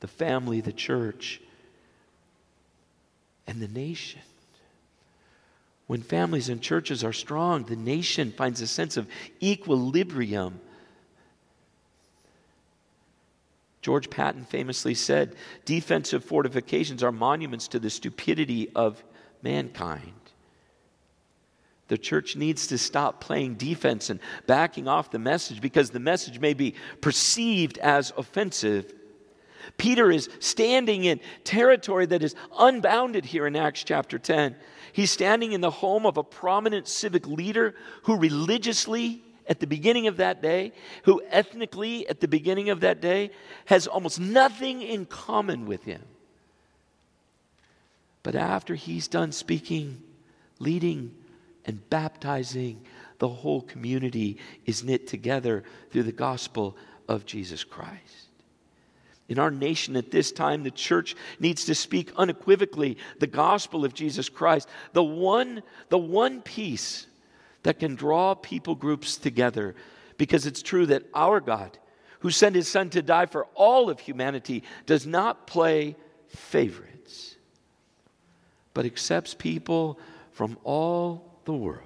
The 0.00 0.08
family, 0.08 0.60
the 0.60 0.72
church, 0.72 1.40
and 3.46 3.60
the 3.60 3.68
nation. 3.68 4.20
When 5.86 6.02
families 6.02 6.48
and 6.48 6.60
churches 6.60 7.04
are 7.04 7.12
strong, 7.12 7.64
the 7.64 7.76
nation 7.76 8.32
finds 8.32 8.60
a 8.60 8.66
sense 8.66 8.96
of 8.96 9.06
equilibrium. 9.42 10.60
George 13.86 14.10
Patton 14.10 14.44
famously 14.44 14.94
said 14.94 15.36
defensive 15.64 16.24
fortifications 16.24 17.04
are 17.04 17.12
monuments 17.12 17.68
to 17.68 17.78
the 17.78 17.88
stupidity 17.88 18.68
of 18.74 19.04
mankind. 19.42 20.10
The 21.86 21.96
church 21.96 22.34
needs 22.34 22.66
to 22.66 22.78
stop 22.78 23.20
playing 23.20 23.54
defense 23.54 24.10
and 24.10 24.18
backing 24.48 24.88
off 24.88 25.12
the 25.12 25.20
message 25.20 25.60
because 25.60 25.90
the 25.90 26.00
message 26.00 26.40
may 26.40 26.52
be 26.52 26.74
perceived 27.00 27.78
as 27.78 28.12
offensive. 28.16 28.92
Peter 29.76 30.10
is 30.10 30.28
standing 30.40 31.04
in 31.04 31.20
territory 31.44 32.06
that 32.06 32.24
is 32.24 32.34
unbounded 32.58 33.24
here 33.24 33.46
in 33.46 33.54
Acts 33.54 33.84
chapter 33.84 34.18
10. 34.18 34.56
He's 34.94 35.12
standing 35.12 35.52
in 35.52 35.60
the 35.60 35.70
home 35.70 36.06
of 36.06 36.16
a 36.16 36.24
prominent 36.24 36.88
civic 36.88 37.28
leader 37.28 37.76
who 38.02 38.16
religiously, 38.16 39.22
at 39.48 39.60
the 39.60 39.66
beginning 39.66 40.06
of 40.06 40.16
that 40.18 40.42
day, 40.42 40.72
who 41.04 41.22
ethnically, 41.30 42.08
at 42.08 42.20
the 42.20 42.28
beginning 42.28 42.70
of 42.70 42.80
that 42.80 43.00
day, 43.00 43.30
has 43.66 43.86
almost 43.86 44.18
nothing 44.18 44.82
in 44.82 45.06
common 45.06 45.66
with 45.66 45.84
him. 45.84 46.02
But 48.22 48.34
after 48.34 48.74
he's 48.74 49.06
done 49.06 49.32
speaking, 49.32 50.02
leading, 50.58 51.14
and 51.64 51.88
baptizing, 51.90 52.82
the 53.18 53.28
whole 53.28 53.62
community 53.62 54.38
is 54.64 54.84
knit 54.84 55.06
together 55.06 55.64
through 55.90 56.04
the 56.04 56.12
gospel 56.12 56.76
of 57.08 57.24
Jesus 57.24 57.64
Christ. 57.64 58.26
In 59.28 59.38
our 59.38 59.50
nation 59.50 59.96
at 59.96 60.10
this 60.10 60.30
time, 60.30 60.62
the 60.62 60.70
church 60.70 61.16
needs 61.40 61.64
to 61.64 61.74
speak 61.74 62.12
unequivocally 62.16 62.96
the 63.18 63.26
gospel 63.26 63.84
of 63.84 63.94
Jesus 63.94 64.28
Christ, 64.28 64.68
the 64.92 65.02
one, 65.02 65.62
the 65.88 65.98
one 65.98 66.42
piece 66.42 67.06
that 67.66 67.78
can 67.78 67.94
draw 67.94 68.34
people 68.34 68.74
groups 68.74 69.16
together. 69.16 69.74
Because 70.18 70.46
it's 70.46 70.62
true 70.62 70.86
that 70.86 71.02
our 71.12 71.40
God, 71.40 71.76
who 72.20 72.30
sent 72.30 72.54
his 72.54 72.68
son 72.68 72.90
to 72.90 73.02
die 73.02 73.26
for 73.26 73.46
all 73.54 73.90
of 73.90 74.00
humanity, 74.00 74.62
does 74.86 75.06
not 75.06 75.46
play 75.46 75.96
favorites 76.28 77.36
but 78.76 78.84
accepts 78.84 79.32
people 79.32 79.98
from 80.32 80.58
all 80.62 81.32
the 81.46 81.52
world. 81.54 81.80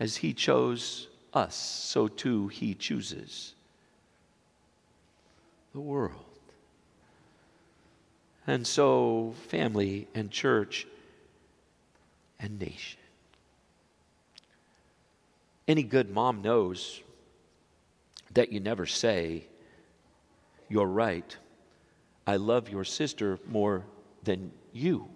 As 0.00 0.16
he 0.16 0.32
chose 0.32 1.06
us, 1.34 1.54
so 1.54 2.08
too 2.08 2.48
he 2.48 2.72
chooses 2.72 3.52
the 5.74 5.80
world. 5.80 6.24
And 8.46 8.66
so, 8.66 9.34
family 9.48 10.08
and 10.14 10.30
church 10.30 10.86
and 12.40 12.58
nation. 12.58 12.97
Any 15.68 15.82
good 15.82 16.10
mom 16.10 16.40
knows 16.40 17.02
that 18.32 18.50
you 18.50 18.58
never 18.58 18.86
say, 18.86 19.46
You're 20.68 20.86
right. 20.86 21.36
I 22.26 22.36
love 22.36 22.68
your 22.70 22.84
sister 22.84 23.38
more 23.46 23.84
than 24.24 24.50
you 24.72 25.08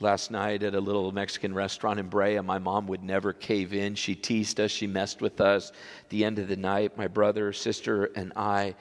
last 0.00 0.30
night 0.30 0.62
at 0.62 0.74
a 0.74 0.80
little 0.80 1.10
Mexican 1.12 1.54
restaurant 1.54 1.98
in 1.98 2.08
Brea. 2.08 2.40
My 2.40 2.58
mom 2.58 2.86
would 2.86 3.02
never 3.02 3.32
cave 3.32 3.72
in. 3.72 3.94
She 3.94 4.14
teased 4.14 4.60
us, 4.60 4.70
she 4.70 4.86
messed 4.86 5.20
with 5.20 5.40
us. 5.40 5.70
At 6.04 6.10
the 6.10 6.24
end 6.24 6.38
of 6.38 6.48
the 6.48 6.56
night, 6.56 6.96
my 6.96 7.08
brother, 7.08 7.52
sister, 7.52 8.06
and 8.14 8.32
I 8.36 8.76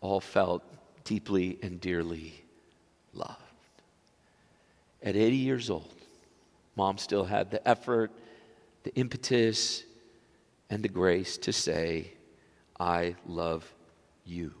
all 0.00 0.20
felt 0.20 0.62
deeply 1.04 1.58
and 1.62 1.80
dearly 1.80 2.44
loved. 3.12 3.40
At 5.02 5.16
80 5.16 5.36
years 5.36 5.70
old, 5.70 5.94
mom 6.76 6.98
still 6.98 7.24
had 7.24 7.50
the 7.50 7.66
effort, 7.66 8.10
the 8.84 8.94
impetus, 8.94 9.82
and 10.70 10.82
the 10.82 10.88
grace 10.88 11.36
to 11.38 11.52
say, 11.52 12.12
I 12.78 13.16
love 13.26 13.70
you. 14.24 14.52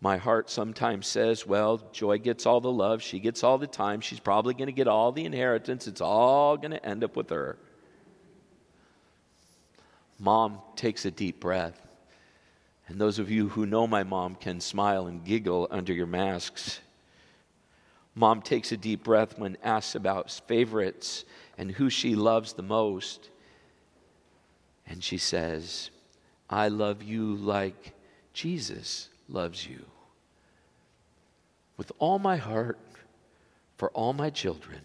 My 0.00 0.16
heart 0.16 0.50
sometimes 0.50 1.06
says, 1.06 1.46
well, 1.46 1.80
Joy 1.92 2.18
gets 2.18 2.44
all 2.44 2.60
the 2.60 2.70
love, 2.70 3.02
she 3.02 3.20
gets 3.20 3.42
all 3.42 3.56
the 3.56 3.66
time, 3.66 4.00
she's 4.00 4.20
probably 4.20 4.52
going 4.52 4.66
to 4.66 4.72
get 4.72 4.88
all 4.88 5.12
the 5.12 5.24
inheritance, 5.24 5.86
it's 5.86 6.00
all 6.00 6.56
going 6.56 6.72
to 6.72 6.84
end 6.84 7.04
up 7.04 7.16
with 7.16 7.30
her. 7.30 7.56
Mom 10.18 10.58
takes 10.76 11.04
a 11.04 11.10
deep 11.10 11.40
breath. 11.40 11.80
And 12.86 13.00
those 13.00 13.18
of 13.18 13.30
you 13.30 13.48
who 13.48 13.64
know 13.64 13.86
my 13.86 14.04
mom 14.04 14.34
can 14.34 14.60
smile 14.60 15.06
and 15.06 15.24
giggle 15.24 15.68
under 15.70 15.92
your 15.92 16.06
masks. 16.06 16.80
Mom 18.14 18.40
takes 18.42 18.70
a 18.70 18.76
deep 18.76 19.02
breath 19.04 19.38
when 19.38 19.56
asked 19.62 19.94
about 19.94 20.30
favorites 20.46 21.24
and 21.58 21.70
who 21.72 21.90
she 21.90 22.14
loves 22.14 22.52
the 22.52 22.62
most. 22.62 23.30
And 24.86 25.02
she 25.02 25.18
says, 25.18 25.90
I 26.48 26.68
love 26.68 27.02
you 27.02 27.34
like 27.34 27.92
Jesus 28.32 29.08
loves 29.28 29.66
you 29.66 29.84
with 31.76 31.90
all 31.98 32.18
my 32.18 32.36
heart 32.36 32.78
for 33.76 33.90
all 33.90 34.12
my 34.12 34.30
children 34.30 34.80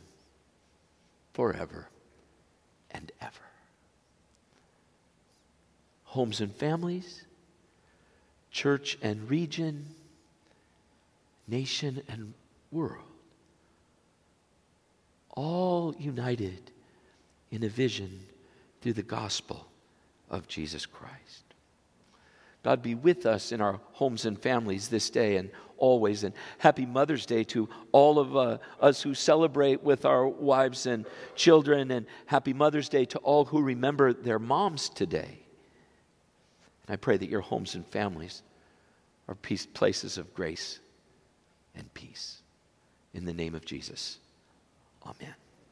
forever 1.34 1.88
and 2.92 3.12
ever. 3.22 3.34
Homes 6.06 6.42
and 6.42 6.54
families, 6.56 7.26
church 8.52 8.98
and 9.02 9.30
region, 9.30 9.86
nation 11.48 12.02
and 12.08 12.34
world, 12.72 13.04
all 15.40 15.96
united 15.98 16.70
in 17.50 17.64
a 17.64 17.70
vision 17.70 18.20
through 18.82 18.92
the 18.92 19.02
gospel 19.02 19.66
of 20.30 20.50
Jesus 20.50 20.86
Christ. 20.86 21.44
God 22.62 22.82
be 22.82 22.94
with 22.94 23.26
us 23.26 23.54
in 23.54 23.62
our 23.62 23.80
homes 23.94 24.26
and 24.26 24.38
families 24.38 24.90
this 24.90 25.10
day 25.10 25.38
and 25.38 25.50
always. 25.78 26.26
And 26.26 26.34
happy 26.58 26.86
Mother's 26.86 27.26
Day 27.26 27.46
to 27.46 27.70
all 27.94 28.20
of 28.20 28.36
uh, 28.36 28.58
us 28.82 29.02
who 29.02 29.14
celebrate 29.14 29.82
with 29.82 30.04
our 30.04 30.28
wives 30.28 30.86
and 30.86 31.06
children. 31.36 31.90
And 31.92 32.06
happy 32.26 32.52
Mother's 32.52 32.90
Day 32.90 33.06
to 33.06 33.18
all 33.20 33.46
who 33.46 33.62
remember 33.62 34.12
their 34.12 34.40
moms 34.40 34.90
today. 34.90 35.40
And 36.86 36.94
I 36.94 36.98
pray 36.98 37.16
that 37.16 37.30
your 37.30 37.40
homes 37.40 37.76
and 37.76 37.88
families 37.88 38.44
are 39.30 39.36
peace, 39.36 39.66
places 39.66 40.18
of 40.18 40.34
grace 40.34 40.80
and 41.76 41.94
peace. 41.94 42.42
In 43.14 43.24
the 43.24 43.34
name 43.34 43.56
of 43.56 43.64
Jesus, 43.64 44.18
amen. 45.10 45.49